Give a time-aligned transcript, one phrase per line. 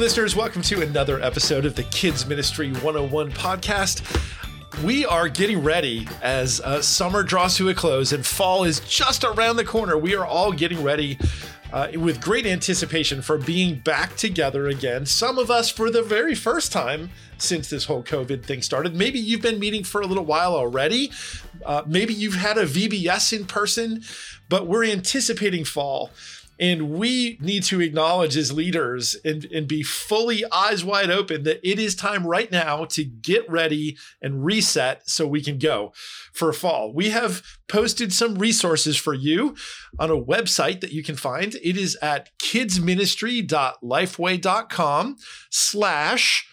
[0.00, 0.34] listeners.
[0.34, 4.02] Welcome to another episode of the Kids Ministry 101 podcast.
[4.82, 9.24] We are getting ready as uh, summer draws to a close and fall is just
[9.24, 9.98] around the corner.
[9.98, 11.18] We are all getting ready
[11.70, 15.04] uh, with great anticipation for being back together again.
[15.04, 18.94] Some of us for the very first time since this whole COVID thing started.
[18.94, 21.12] Maybe you've been meeting for a little while already.
[21.62, 24.02] Uh, maybe you've had a VBS in person,
[24.48, 26.10] but we're anticipating fall.
[26.60, 31.66] And we need to acknowledge as leaders and, and be fully eyes wide open that
[31.68, 35.94] it is time right now to get ready and reset so we can go
[36.32, 36.92] for fall.
[36.92, 39.56] We have posted some resources for you
[39.98, 41.54] on a website that you can find.
[41.54, 45.16] It is at kidsministry.lifeway.com
[45.48, 46.46] slash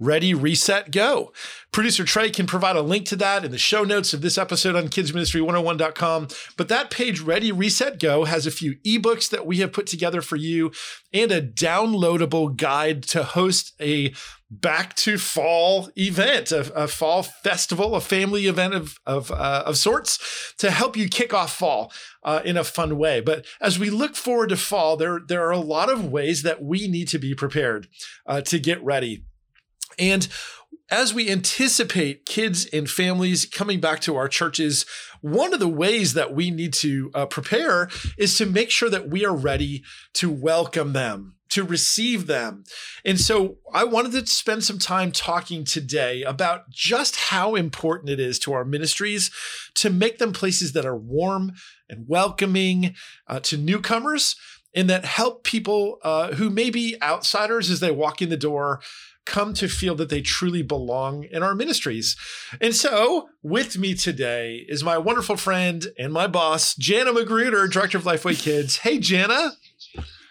[0.00, 1.32] Ready, reset, go.
[1.72, 4.76] Producer Trey can provide a link to that in the show notes of this episode
[4.76, 6.28] on kidsministry101.com.
[6.56, 10.22] But that page, Ready, Reset, Go, has a few ebooks that we have put together
[10.22, 10.70] for you
[11.12, 14.14] and a downloadable guide to host a
[14.48, 19.76] back to fall event, a, a fall festival, a family event of, of, uh, of
[19.76, 21.92] sorts to help you kick off fall.
[22.24, 23.20] Uh, in a fun way.
[23.20, 26.62] But as we look forward to fall, there, there are a lot of ways that
[26.62, 27.86] we need to be prepared
[28.26, 29.24] uh, to get ready.
[29.98, 30.28] And
[30.90, 34.86] as we anticipate kids and families coming back to our churches,
[35.20, 39.08] one of the ways that we need to uh, prepare is to make sure that
[39.08, 39.82] we are ready
[40.14, 42.64] to welcome them, to receive them.
[43.04, 48.20] And so I wanted to spend some time talking today about just how important it
[48.20, 49.30] is to our ministries
[49.74, 51.52] to make them places that are warm
[51.88, 52.94] and welcoming
[53.26, 54.36] uh, to newcomers
[54.74, 58.80] and that help people uh, who may be outsiders as they walk in the door
[59.28, 62.16] come to feel that they truly belong in our ministries.
[62.60, 67.98] And so, with me today is my wonderful friend and my boss, Jana Magruder, Director
[67.98, 68.78] of Lifeway Kids.
[68.78, 69.52] Hey, Jana.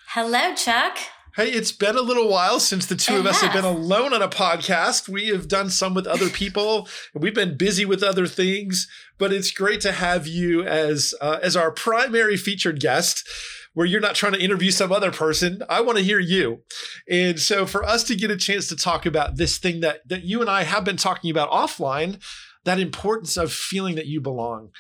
[0.10, 0.98] Hello, Chuck.
[1.38, 3.52] Hey, it's been a little while since the two it of us has.
[3.52, 5.08] have been alone on a podcast.
[5.08, 6.90] We have done some with other people.
[7.14, 8.88] We've been busy with other things,
[9.20, 13.30] but it's great to have you as uh, as our primary featured guest
[13.76, 15.62] where you're not trying to interview some other person.
[15.70, 16.64] I want to hear you.
[17.08, 20.24] And so for us to get a chance to talk about this thing that that
[20.24, 22.20] you and I have been talking about offline,
[22.64, 24.72] that importance of feeling that you belong.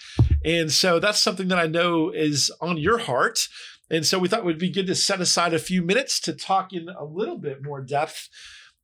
[0.44, 3.48] And so that's something that I know is on your heart.
[3.90, 6.34] And so we thought it would be good to set aside a few minutes to
[6.34, 8.30] talk in a little bit more depth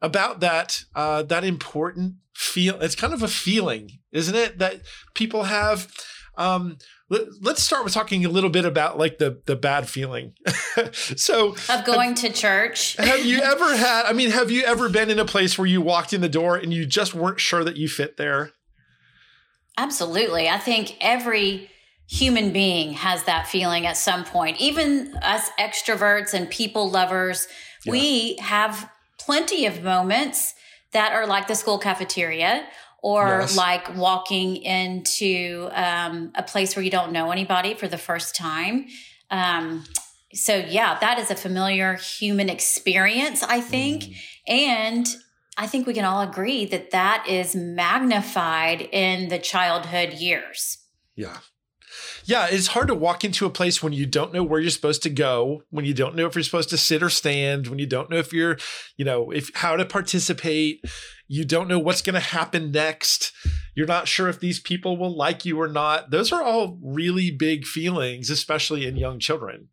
[0.01, 2.79] about that uh, that important feel.
[2.81, 4.81] It's kind of a feeling, isn't it, that
[5.13, 5.91] people have.
[6.35, 6.77] Um,
[7.09, 10.33] let, us start with talking a little bit about like the the bad feeling.
[10.91, 12.95] so of going have, to church.
[12.97, 14.05] have you ever had?
[14.05, 16.57] I mean, have you ever been in a place where you walked in the door
[16.57, 18.51] and you just weren't sure that you fit there?
[19.77, 20.49] Absolutely.
[20.49, 21.69] I think every
[22.07, 24.59] human being has that feeling at some point.
[24.59, 27.47] Even us extroverts and people lovers,
[27.85, 27.91] yeah.
[27.91, 30.53] we have plenty of moments
[30.91, 32.65] that are like the school cafeteria
[33.01, 33.57] or yes.
[33.57, 38.85] like walking into um, a place where you don't know anybody for the first time.
[39.29, 39.83] Um,
[40.33, 44.03] so, yeah, that is a familiar human experience, I think.
[44.03, 44.15] Mm.
[44.47, 45.15] And
[45.57, 50.79] I think we can all agree that that is magnified in the childhood years.
[51.15, 51.37] Yeah.
[52.25, 55.03] Yeah, it's hard to walk into a place when you don't know where you're supposed
[55.03, 57.85] to go, when you don't know if you're supposed to sit or stand, when you
[57.85, 58.57] don't know if you're,
[58.97, 60.83] you know, if how to participate,
[61.27, 63.33] you don't know what's going to happen next.
[63.75, 66.11] You're not sure if these people will like you or not.
[66.11, 69.69] Those are all really big feelings, especially in young children.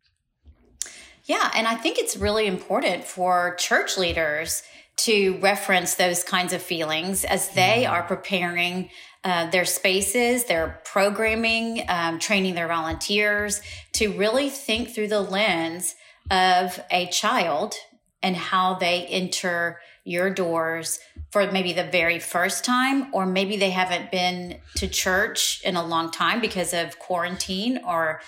[1.23, 4.63] Yeah, and I think it's really important for church leaders
[4.97, 7.93] to reference those kinds of feelings as they mm-hmm.
[7.93, 8.89] are preparing
[9.23, 13.61] uh, their spaces, their programming, um, training their volunteers
[13.93, 15.95] to really think through the lens
[16.31, 17.75] of a child
[18.23, 20.99] and how they enter your doors
[21.31, 25.85] for maybe the very first time, or maybe they haven't been to church in a
[25.85, 28.21] long time because of quarantine or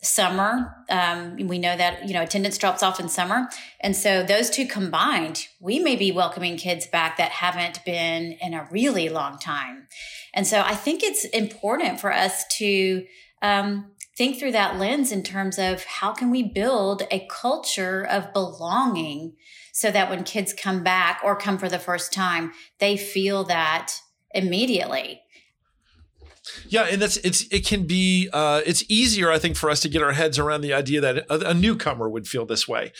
[0.00, 0.76] summer.
[0.88, 3.48] Um, we know that, you know, attendance drops off in summer.
[3.80, 8.54] And so those two combined, we may be welcoming kids back that haven't been in
[8.54, 9.88] a really long time.
[10.34, 13.04] And so I think it's important for us to
[13.42, 18.32] um, think through that lens in terms of how can we build a culture of
[18.32, 19.34] belonging
[19.72, 23.94] so that when kids come back or come for the first time, they feel that
[24.32, 25.22] immediately.
[26.68, 29.88] Yeah, and that's it's it can be uh, it's easier I think for us to
[29.88, 32.92] get our heads around the idea that a, a, newcomer would feel this way,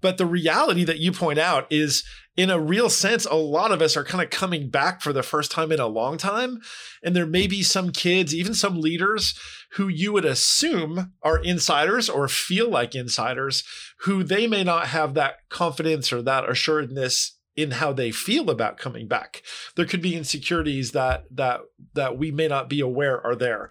[0.00, 2.04] but the reality that you point out is
[2.36, 5.22] in a real sense, a lot of us are kind of coming back for the
[5.22, 6.60] first time in a long time.
[7.02, 9.38] And there may be some kids, even some leaders,
[9.72, 13.62] who you would assume are insiders or feel like insiders,
[14.00, 18.78] who they may not have that confidence or that assuredness in how they feel about
[18.78, 19.42] coming back.
[19.76, 21.60] There could be insecurities that that
[21.94, 23.70] that we may not be aware are there.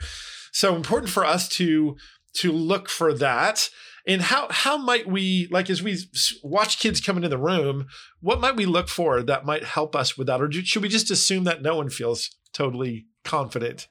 [0.51, 1.97] So important for us to
[2.33, 3.69] to look for that
[4.07, 5.97] and how how might we like as we
[6.43, 7.87] watch kids come into the room
[8.21, 11.11] what might we look for that might help us with that or should we just
[11.11, 13.87] assume that no one feels totally confident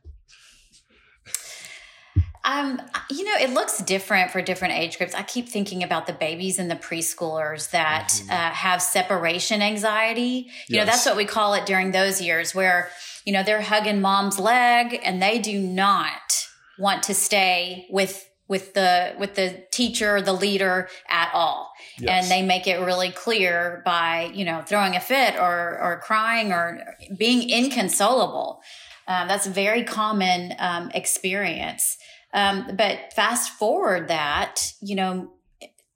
[2.45, 2.81] um,
[3.11, 5.15] you know, it looks different for different age groups.
[5.15, 8.31] I keep thinking about the babies and the preschoolers that mm-hmm.
[8.31, 10.49] uh, have separation anxiety.
[10.69, 10.81] You yes.
[10.81, 12.91] know, that's what we call it during those years where,
[13.25, 16.47] you know, they're hugging mom's leg and they do not
[16.79, 22.23] want to stay with with the with the teacher the leader at all yes.
[22.23, 26.51] and they make it really clear by you know throwing a fit or or crying
[26.51, 26.83] or
[27.19, 28.61] being inconsolable
[29.07, 31.99] um, that's a very common um, experience
[32.35, 35.31] um, but fast forward that you know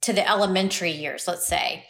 [0.00, 1.84] to the elementary years let's say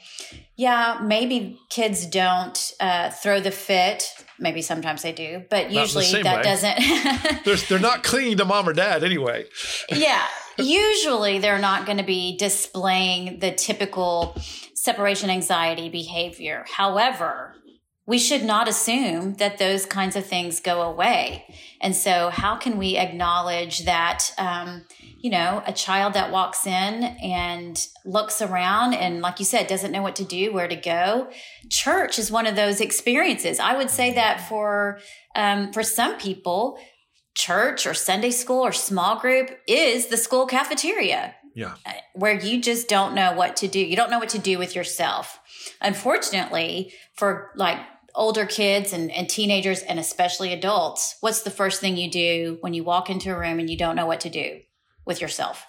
[0.57, 6.39] yeah maybe kids don't uh, throw the fit maybe sometimes they do but usually that
[6.39, 6.43] way.
[6.43, 9.45] doesn't they're, they're not clinging to mom or dad anyway
[9.91, 10.27] yeah
[10.59, 14.37] usually they're not going to be displaying the typical
[14.83, 16.65] separation anxiety behavior.
[16.69, 17.55] However,
[18.13, 21.47] we should not assume that those kinds of things go away.
[21.81, 24.85] And so, how can we acknowledge that, um,
[25.19, 27.75] you know, a child that walks in and
[28.05, 31.31] looks around and, like you said, doesn't know what to do, where to go?
[31.71, 33.59] Church is one of those experiences.
[33.59, 35.01] I would say that for
[35.35, 36.79] um, for some people,
[37.35, 41.35] church or Sunday school or small group is the school cafeteria.
[41.55, 41.77] Yeah.
[41.87, 43.79] Uh, where you just don't know what to do.
[43.79, 45.39] You don't know what to do with yourself.
[45.81, 47.79] Unfortunately, for like
[48.15, 52.75] older kids and, and teenagers and especially adults, what's the first thing you do when
[52.75, 54.61] you walk into a room and you don't know what to do
[55.05, 55.65] with yourself?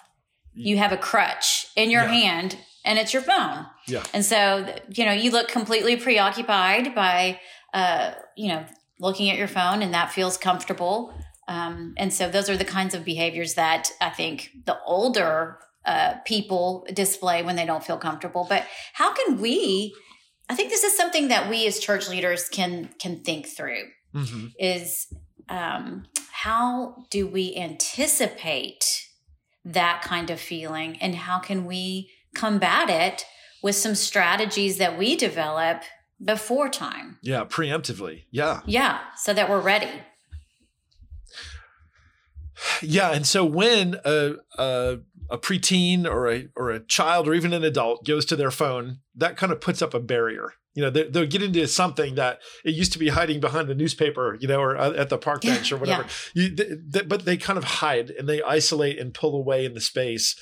[0.52, 2.12] You have a crutch in your yeah.
[2.12, 3.66] hand and it's your phone.
[3.88, 4.04] Yeah.
[4.12, 7.40] And so, you know, you look completely preoccupied by,
[7.72, 8.64] uh, you know,
[9.00, 11.12] looking at your phone and that feels comfortable.
[11.48, 16.14] Um, and so those are the kinds of behaviors that I think the older uh,
[16.24, 18.46] people display when they don't feel comfortable.
[18.48, 19.94] But how can we?
[20.48, 23.84] I think this is something that we as church leaders can can think through.
[24.14, 24.46] Mm-hmm.
[24.58, 25.06] Is
[25.48, 28.84] um, how do we anticipate
[29.64, 33.24] that kind of feeling, and how can we combat it
[33.62, 35.82] with some strategies that we develop
[36.22, 37.18] before time?
[37.22, 38.24] Yeah, preemptively.
[38.30, 38.60] Yeah.
[38.66, 39.88] Yeah, so that we're ready.
[42.82, 44.98] Yeah, and so when a, a
[45.30, 48.98] a preteen or a or a child or even an adult goes to their phone,
[49.14, 50.52] that kind of puts up a barrier.
[50.74, 53.76] You know, they, will get into something that it used to be hiding behind the
[53.76, 56.04] newspaper, you know, or at the park bench or whatever.
[56.34, 56.42] Yeah.
[56.42, 59.74] You, they, they, but they kind of hide and they isolate and pull away in
[59.74, 60.36] the space.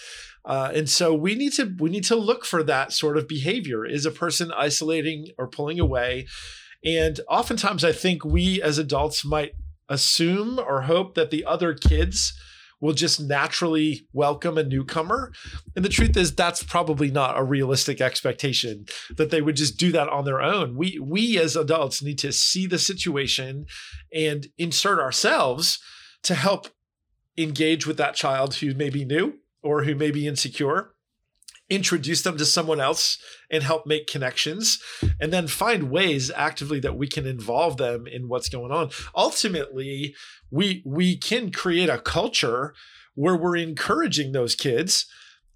[0.45, 3.85] Uh, and so we need to we need to look for that sort of behavior.
[3.85, 6.27] Is a person isolating or pulling away?
[6.85, 9.53] And oftentimes, I think we as adults might
[9.89, 12.33] assume or hope that the other kids
[12.83, 15.33] will just naturally welcome a newcomer.
[15.75, 18.87] And the truth is that's probably not a realistic expectation
[19.17, 20.77] that they would just do that on their own.
[20.77, 23.67] We we as adults need to see the situation
[24.13, 25.79] and insert ourselves
[26.25, 26.69] to help
[27.39, 30.92] engage with that child who may be new or who may be insecure
[31.71, 33.19] introduce them to someone else
[33.51, 34.79] and help make connections
[35.21, 38.91] and then find ways actively that we can involve them in what's going on.
[39.15, 40.15] Ultimately
[40.51, 42.75] we we can create a culture
[43.15, 45.07] where we're encouraging those kids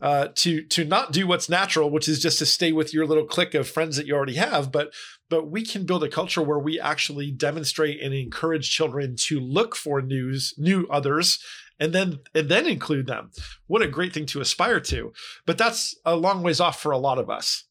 [0.00, 3.24] uh, to to not do what's natural, which is just to stay with your little
[3.24, 4.92] clique of friends that you already have, but
[5.30, 9.74] but we can build a culture where we actually demonstrate and encourage children to look
[9.74, 11.42] for news, new others,
[11.78, 13.30] and then and then include them.
[13.66, 15.12] What a great thing to aspire to.
[15.44, 17.64] But that's a long ways off for a lot of us.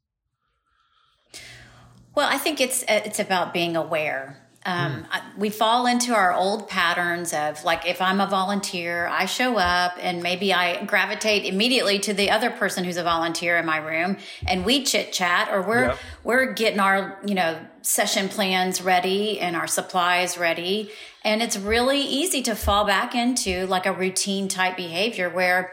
[2.16, 5.38] Well, I think it's it's about being aware um, mm.
[5.38, 9.94] we fall into our old patterns of like if i'm a volunteer i show up
[10.02, 14.18] and maybe i gravitate immediately to the other person who's a volunteer in my room
[14.48, 16.00] and we chit chat or we're yep.
[16.24, 20.90] we're getting our you know session plans ready and our supplies ready
[21.26, 25.72] and it's really easy to fall back into like a routine type behavior where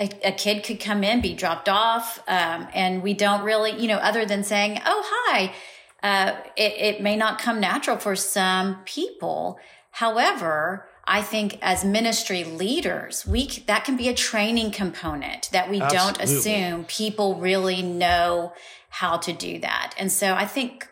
[0.00, 3.86] a, a, kid could come in, be dropped off, um, and we don't really, you
[3.86, 5.54] know, other than saying, "Oh, hi,"
[6.02, 9.58] uh, it, it may not come natural for some people.
[9.92, 15.80] However, I think as ministry leaders, we that can be a training component that we
[15.80, 16.12] Absolutely.
[16.12, 18.52] don't assume people really know
[18.88, 19.94] how to do that.
[19.96, 20.88] And so I think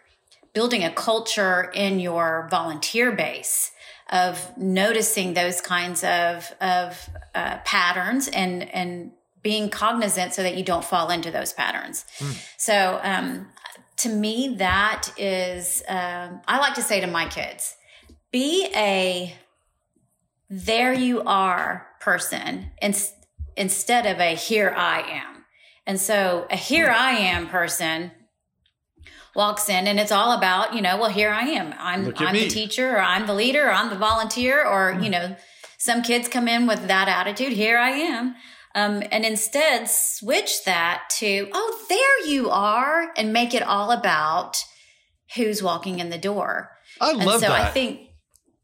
[0.52, 3.71] building a culture in your volunteer base
[4.11, 10.62] of noticing those kinds of of uh, patterns and and being cognizant so that you
[10.62, 12.04] don't fall into those patterns.
[12.18, 12.49] Mm.
[12.59, 13.49] So um,
[13.97, 17.75] to me, that is um, I like to say to my kids,
[18.30, 19.35] be a
[20.49, 22.94] there you are person in,
[23.56, 25.44] instead of a here I am.
[25.87, 28.12] And so a here I am person
[29.35, 31.75] walks in and it's all about, you know, well, here I am.
[31.79, 35.05] I'm, I'm the teacher or I'm the leader or I'm the volunteer or, mm.
[35.05, 35.37] you know,
[35.79, 37.53] some kids come in with that attitude.
[37.53, 38.35] Here I am.
[38.75, 44.57] Um, and instead switch that to, oh, there you are and make it all about
[45.35, 46.71] who's walking in the door.
[47.01, 47.51] I love so that.
[47.53, 48.01] I think,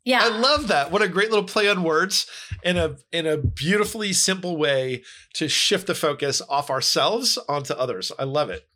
[0.04, 0.20] yeah.
[0.22, 0.90] I love that.
[0.90, 2.26] What a great little play on words
[2.62, 5.02] in a in a beautifully simple way
[5.34, 8.10] to shift the focus off ourselves onto others.
[8.18, 8.66] I love it.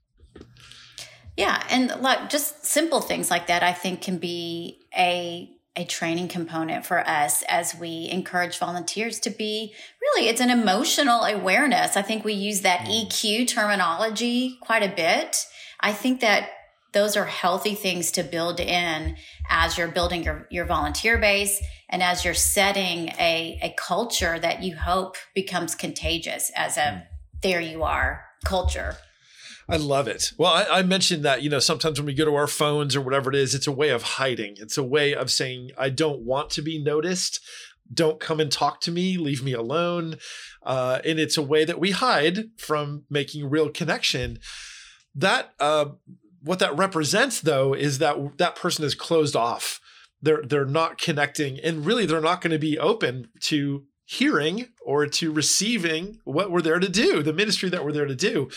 [1.37, 6.29] Yeah, and like just simple things like that, I think can be a a training
[6.29, 9.73] component for us as we encourage volunteers to be
[10.03, 11.97] really it's an emotional awareness.
[11.97, 13.07] I think we use that mm.
[13.07, 15.47] EQ terminology quite a bit.
[15.81, 16.51] I think that
[16.93, 19.17] those are healthy things to build in
[19.49, 24.62] as you're building your, your volunteer base and as you're setting a, a culture that
[24.62, 27.03] you hope becomes contagious as a mm.
[27.41, 28.97] there you are culture.
[29.69, 30.33] I love it.
[30.38, 33.00] Well, I, I, mentioned that, you know, sometimes when we go to our phones or
[33.00, 34.57] whatever it is, it's a way of hiding.
[34.59, 37.40] It's a way of saying, I don't want to be noticed.
[37.92, 39.16] Don't come and talk to me.
[39.16, 40.16] Leave me alone.
[40.62, 44.38] Uh, and it's a way that we hide from making real connection.
[45.14, 45.87] That, uh,
[46.42, 49.81] what that represents though, is that that person is closed off.
[50.21, 55.07] They're, they're not connecting and really they're not going to be open to hearing or
[55.07, 58.50] to receiving what we're there to do, the ministry that we're there to do.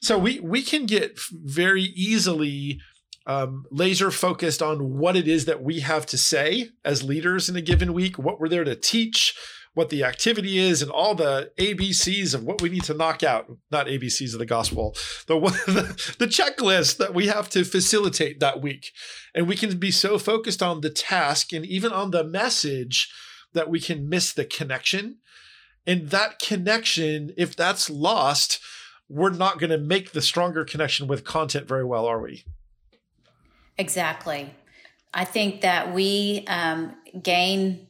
[0.00, 2.80] So we we can get very easily
[3.28, 7.56] um, laser focused on what it is that we have to say as leaders in
[7.56, 9.36] a given week, what we're there to teach,
[9.74, 13.46] what the activity is, and all the ABCs of what we need to knock out.
[13.70, 18.62] Not ABCs of the gospel, the, the, the checklist that we have to facilitate that
[18.62, 18.92] week.
[19.34, 23.12] And we can be so focused on the task and even on the message
[23.52, 25.18] that we can miss the connection.
[25.86, 28.58] And that connection, if that's lost,
[29.08, 32.44] we're not going to make the stronger connection with content very well, are we?
[33.76, 34.54] Exactly.
[35.14, 37.88] I think that we um, gain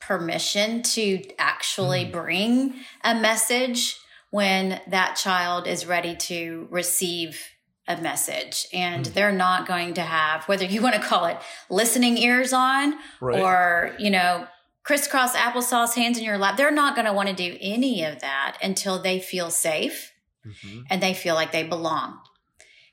[0.00, 2.12] permission to actually mm.
[2.12, 2.74] bring
[3.04, 3.98] a message
[4.30, 7.42] when that child is ready to receive
[7.86, 9.14] a message and mm.
[9.14, 11.36] they're not going to have whether you want to call it
[11.68, 13.40] listening ears on right.
[13.40, 14.46] or you know
[14.84, 18.20] crisscross applesauce hands in your lap they're not going to want to do any of
[18.20, 20.09] that until they feel safe
[20.46, 20.82] mm-hmm.
[20.90, 22.18] and they feel like they belong.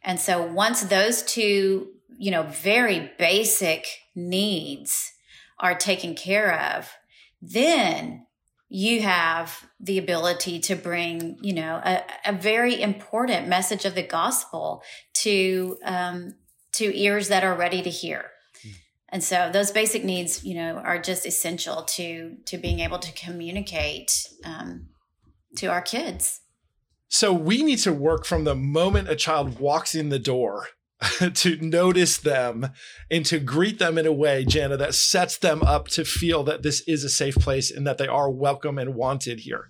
[0.04, 5.14] And so once those two, you know, very basic needs
[5.60, 6.92] are taken care of,
[7.42, 8.26] then
[8.70, 14.04] you have the ability to bring, you know, a, a very important message of the
[14.04, 16.36] gospel to um,
[16.74, 18.26] to ears that are ready to hear.
[18.62, 18.70] Hmm.
[19.10, 23.12] And so those basic needs, you know, are just essential to to being able to
[23.14, 24.90] communicate um,
[25.58, 26.42] to our kids.
[27.10, 30.68] So we need to work from the moment a child walks in the door
[31.34, 32.72] to notice them
[33.10, 36.64] and to greet them in a way, Jana, that sets them up to feel that
[36.64, 39.70] this is a safe place and that they are welcome and wanted here.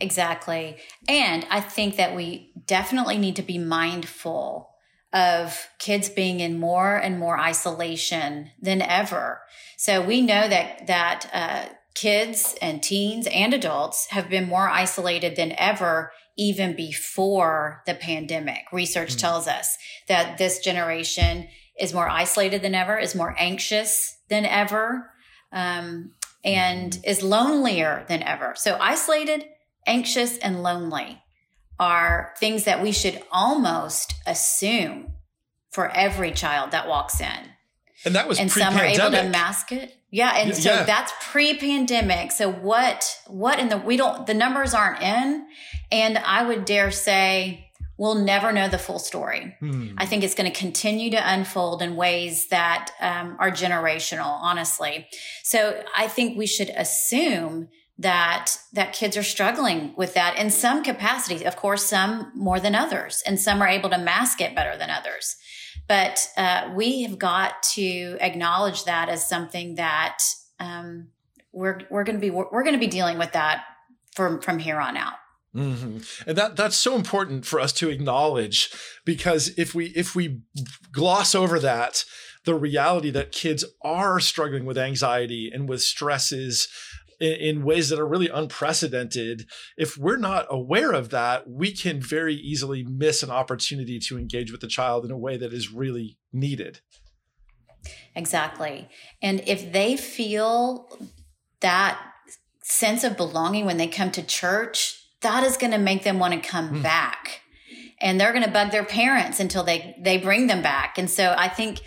[0.00, 0.78] Exactly.
[1.08, 4.70] And I think that we definitely need to be mindful
[5.12, 9.42] of kids being in more and more isolation than ever.
[9.76, 15.36] So we know that that uh, kids and teens and adults have been more isolated
[15.36, 18.64] than ever even before the pandemic.
[18.72, 19.18] Research mm.
[19.18, 19.76] tells us
[20.08, 25.10] that this generation is more isolated than ever, is more anxious than ever,
[25.52, 26.12] um,
[26.44, 27.04] and mm.
[27.04, 28.54] is lonelier than ever.
[28.56, 29.44] So, isolated,
[29.86, 31.22] anxious, and lonely
[31.78, 35.12] are things that we should almost assume
[35.70, 37.50] for every child that walks in.
[38.04, 39.94] And that was and some are able to mask it.
[40.12, 40.84] Yeah, and so yeah.
[40.84, 42.32] that's pre-pandemic.
[42.32, 45.46] So what what in the we don't the numbers aren't in
[45.90, 49.56] and I would dare say we'll never know the full story.
[49.60, 49.94] Hmm.
[49.96, 55.06] I think it's going to continue to unfold in ways that um, are generational, honestly.
[55.44, 60.82] So I think we should assume that that kids are struggling with that in some
[60.82, 61.42] capacities.
[61.42, 64.90] Of course, some more than others, and some are able to mask it better than
[64.90, 65.36] others.
[65.92, 70.20] But uh, we have got to acknowledge that as something that
[70.58, 71.08] um,
[71.52, 73.64] we're we're going to be we're going to be dealing with that
[74.14, 75.16] from from here on out.
[75.54, 75.98] Mm-hmm.
[76.26, 78.72] And that that's so important for us to acknowledge
[79.04, 80.40] because if we if we
[80.92, 82.06] gloss over that,
[82.46, 86.68] the reality that kids are struggling with anxiety and with stresses
[87.22, 89.46] in, in ways that are really unprecedented,
[89.78, 94.50] if we're not aware of that, we can very easily miss an opportunity to engage
[94.50, 96.80] with the child in a way that is really needed.
[98.14, 98.88] Exactly.
[99.22, 100.88] And if they feel
[101.60, 101.98] that
[102.62, 106.34] sense of belonging when they come to church, that is going to make them want
[106.34, 106.82] to come mm.
[106.82, 107.40] back.
[108.00, 110.98] And they're going to bug their parents until they they bring them back.
[110.98, 111.80] And so I think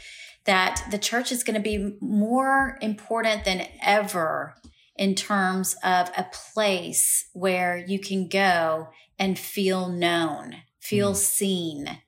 [0.45, 4.55] that the church is going to be more important than ever
[4.95, 11.17] in terms of a place where you can go and feel known, feel mm.
[11.17, 11.99] seen.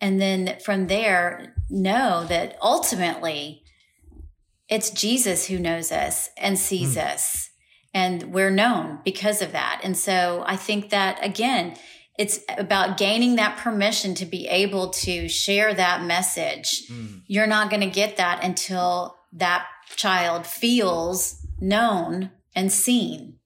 [0.00, 3.64] And then from there, know that ultimately
[4.68, 7.12] it's Jesus who knows us and sees mm.
[7.12, 7.48] us
[7.94, 9.80] and we're known because of that.
[9.82, 11.76] And so I think that again,
[12.18, 16.88] it's about gaining that permission to be able to share that message.
[16.88, 17.22] Mm.
[17.26, 19.66] You're not going to get that until that
[19.96, 23.38] child feels known and seen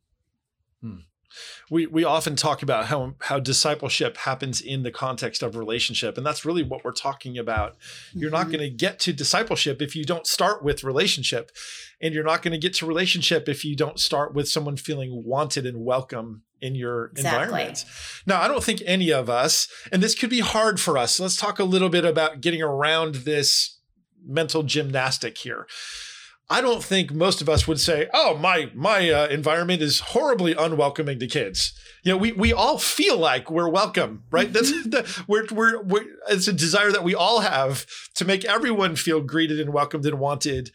[1.71, 6.26] we we often talk about how how discipleship happens in the context of relationship and
[6.26, 7.76] that's really what we're talking about
[8.12, 8.38] you're mm-hmm.
[8.38, 11.50] not going to get to discipleship if you don't start with relationship
[12.00, 15.23] and you're not going to get to relationship if you don't start with someone feeling
[15.25, 17.42] wanted and welcome in your exactly.
[17.42, 17.85] environment.
[18.25, 21.19] Now, I don't think any of us, and this could be hard for us.
[21.19, 23.81] let's talk a little bit about getting around this
[24.25, 25.66] mental gymnastic here.
[26.53, 30.53] I don't think most of us would say, "Oh, my my uh, environment is horribly
[30.53, 31.73] unwelcoming to kids."
[32.05, 34.53] You know, we we all feel like we're welcome, right?
[34.53, 34.91] That's mm-hmm.
[34.91, 39.23] the, we're, we're we're it's a desire that we all have to make everyone feel
[39.23, 40.71] greeted and welcomed and wanted.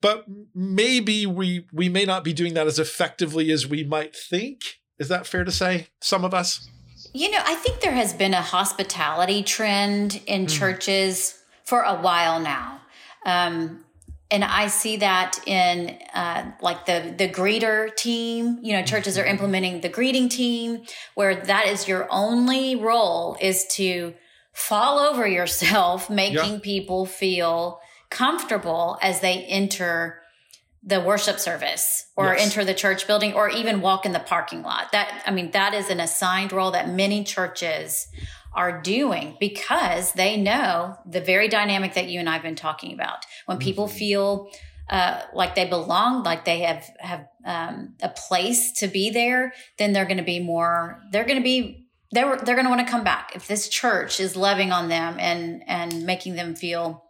[0.00, 4.80] But maybe we we may not be doing that as effectively as we might think.
[4.98, 5.88] Is that fair to say?
[6.00, 6.66] Some of us.
[7.12, 10.58] You know, I think there has been a hospitality trend in mm.
[10.58, 12.80] churches for a while now.
[13.26, 13.84] Um,
[14.30, 18.58] and I see that in uh, like the the greeter team.
[18.62, 19.30] You know, churches are mm-hmm.
[19.30, 20.82] implementing the greeting team,
[21.14, 24.14] where that is your only role is to
[24.52, 26.60] fall over yourself, making yeah.
[26.62, 30.20] people feel comfortable as they enter
[30.82, 32.46] the worship service or yes.
[32.46, 34.92] enter the church building or even walk in the parking lot.
[34.92, 38.06] That I mean, that is an assigned role that many churches
[38.54, 43.24] are doing because they know the very dynamic that you and I've been talking about.
[43.46, 43.98] When people mm-hmm.
[43.98, 44.50] feel
[44.90, 49.92] uh, like they belong, like they have have um, a place to be there, then
[49.92, 51.02] they're going to be more.
[51.12, 54.18] They're going to be they're they're going to want to come back if this church
[54.18, 57.04] is loving on them and and making them feel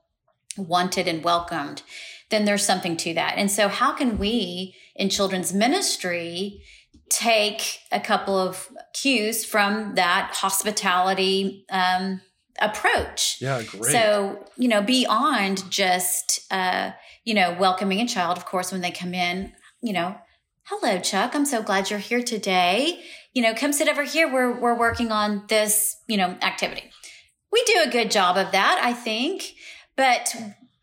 [0.57, 1.83] wanted and welcomed.
[2.31, 3.35] Then there's something to that.
[3.37, 6.63] And so, how can we in children's ministry
[7.11, 12.21] take a couple of cues from that hospitality um,
[12.61, 13.39] approach.
[13.41, 13.93] Yeah, great.
[13.93, 16.93] So, you know, beyond just, uh,
[17.25, 20.17] you know, welcoming a child, of course, when they come in, you know,
[20.65, 23.01] hello, Chuck, I'm so glad you're here today.
[23.33, 24.33] You know, come sit over here.
[24.33, 26.91] We're, we're working on this, you know, activity.
[27.53, 29.55] We do a good job of that, I think.
[29.97, 30.35] But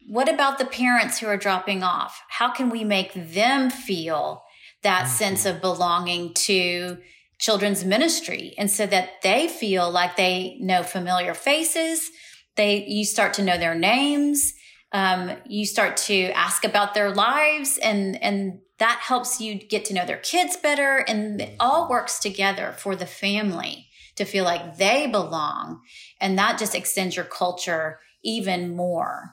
[0.08, 2.22] what about the parents who are dropping off?
[2.30, 4.45] How can we make them feel
[4.86, 5.18] that mm-hmm.
[5.18, 6.98] sense of belonging to
[7.38, 8.56] children's ministry.
[8.58, 12.10] And so that they feel like they know familiar faces
[12.56, 14.54] they you start to know their names
[14.92, 19.94] um, you start to ask about their lives and and that helps you get to
[19.94, 20.98] know their kids better.
[20.98, 25.82] And it all works together for the family to feel like they belong.
[26.20, 29.32] And that just extends your culture even more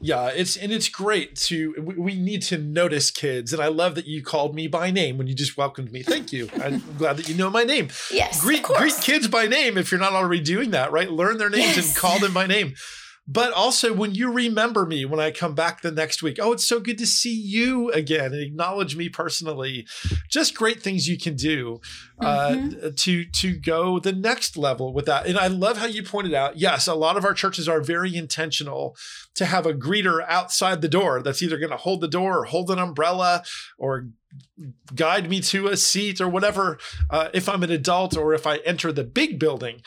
[0.00, 3.96] yeah, it's and it's great to we, we, need to notice kids, and I love
[3.96, 6.04] that you called me by name when you just welcomed me.
[6.04, 6.48] Thank you.
[6.62, 7.88] I'm glad that you know my name.
[8.12, 10.92] Yes, greet greet kids by name if you're not already doing that.
[10.92, 11.88] Right, learn their names yes.
[11.88, 12.74] and call them by name
[13.30, 16.38] but also when you remember me when I come back the next week.
[16.40, 19.86] Oh, it's so good to see you again and acknowledge me personally.
[20.30, 21.80] Just great things you can do
[22.18, 22.94] uh, mm-hmm.
[22.94, 25.26] to to go the next level with that.
[25.26, 26.56] And I love how you pointed out.
[26.56, 28.96] Yes, a lot of our churches are very intentional
[29.34, 32.44] to have a greeter outside the door that's either going to hold the door or
[32.46, 33.44] hold an umbrella
[33.76, 34.08] or
[34.94, 36.78] guide me to a seat or whatever.
[37.10, 39.82] Uh, if I'm an adult or if I enter the big building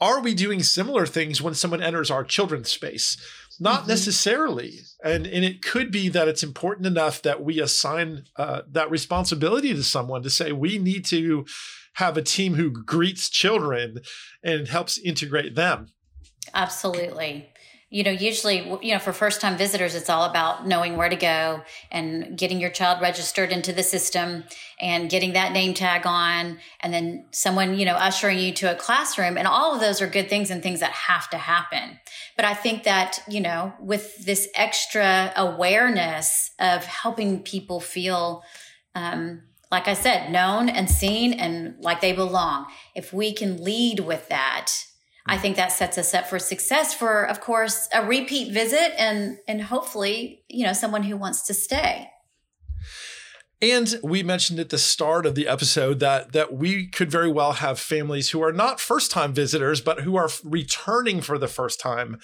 [0.00, 3.16] are we doing similar things when someone enters our children's space?
[3.58, 3.90] Not mm-hmm.
[3.90, 4.80] necessarily.
[5.02, 9.72] And, and it could be that it's important enough that we assign uh, that responsibility
[9.74, 11.46] to someone to say, we need to
[11.94, 14.00] have a team who greets children
[14.42, 15.88] and helps integrate them.
[16.52, 17.48] Absolutely.
[17.88, 21.14] You know, usually, you know, for first time visitors, it's all about knowing where to
[21.14, 24.42] go and getting your child registered into the system
[24.80, 26.58] and getting that name tag on.
[26.80, 29.38] And then someone, you know, ushering you to a classroom.
[29.38, 32.00] And all of those are good things and things that have to happen.
[32.34, 38.42] But I think that, you know, with this extra awareness of helping people feel,
[38.96, 44.00] um, like I said, known and seen and like they belong, if we can lead
[44.00, 44.72] with that,
[45.26, 49.38] I think that sets us up for success for, of course, a repeat visit and,
[49.48, 52.08] and hopefully, you know, someone who wants to stay.
[53.62, 57.52] And we mentioned at the start of the episode that that we could very well
[57.52, 62.18] have families who are not first-time visitors, but who are returning for the first time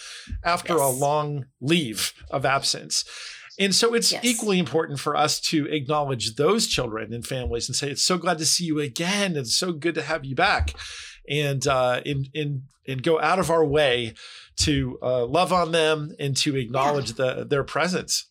[0.44, 0.82] after yes.
[0.82, 3.04] a long leave of absence.
[3.58, 4.24] And so it's yes.
[4.24, 8.38] equally important for us to acknowledge those children and families and say, it's so glad
[8.38, 9.36] to see you again.
[9.36, 10.74] It's so good to have you back
[11.28, 14.14] and uh, and and and go out of our way
[14.56, 17.34] to uh, love on them and to acknowledge yeah.
[17.34, 18.26] the, their presence.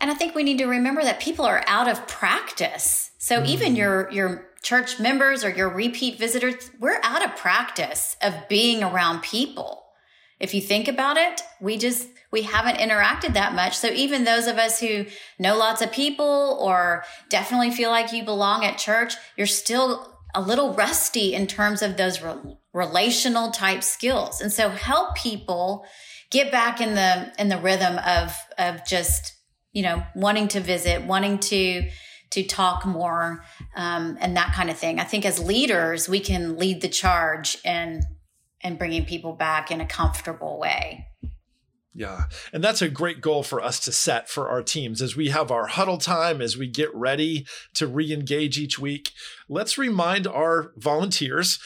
[0.00, 3.10] And I think we need to remember that people are out of practice.
[3.18, 3.46] So mm.
[3.46, 8.82] even your your church members or your repeat visitors, we're out of practice of being
[8.82, 9.84] around people.
[10.40, 13.76] If you think about it, we just we haven't interacted that much.
[13.76, 15.06] So even those of us who
[15.38, 20.40] know lots of people or definitely feel like you belong at church, you're still a
[20.40, 24.40] little rusty in terms of those re- relational type skills.
[24.40, 25.84] And so help people
[26.30, 29.34] get back in the in the rhythm of of just
[29.72, 31.88] you know wanting to visit, wanting to
[32.30, 33.42] to talk more,
[33.74, 35.00] um, and that kind of thing.
[35.00, 38.02] I think as leaders, we can lead the charge in
[38.60, 41.07] in bringing people back in a comfortable way.
[41.94, 42.24] Yeah.
[42.52, 45.50] And that's a great goal for us to set for our teams as we have
[45.50, 49.12] our huddle time, as we get ready to re engage each week.
[49.48, 51.58] Let's remind our volunteers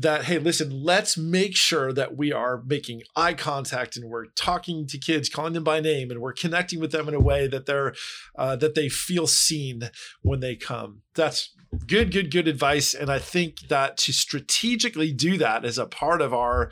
[0.00, 4.86] that hey listen let's make sure that we are making eye contact and we're talking
[4.86, 7.66] to kids calling them by name and we're connecting with them in a way that
[7.66, 7.92] they're
[8.38, 9.90] uh, that they feel seen
[10.22, 11.52] when they come that's
[11.86, 16.22] good good good advice and i think that to strategically do that as a part
[16.22, 16.70] of our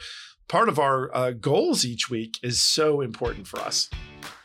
[0.49, 3.89] part of our uh, goals each week is so important for us.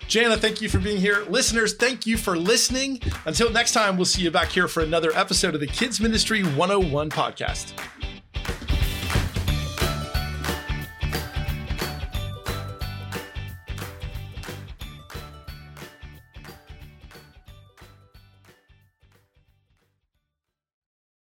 [0.08, 1.24] Jana, thank you for being here.
[1.30, 3.00] Listeners, thank you for listening.
[3.26, 6.44] Until next time, we'll see you back here for another episode of the Kids Ministry
[6.44, 7.74] 101 podcast.